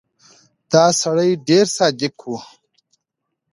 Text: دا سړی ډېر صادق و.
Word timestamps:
دا 0.71 0.85
سړی 1.01 1.29
ډېر 1.47 1.65
صادق 1.77 2.15
و. 2.27 2.33